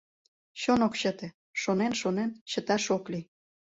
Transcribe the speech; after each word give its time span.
Чон 0.61 0.79
ок 0.87 0.93
чыте... 1.01 1.27
шонен-шонен, 1.61 2.29
чыташ 2.51 2.85
ок 2.95 3.03
лий. 3.11 3.25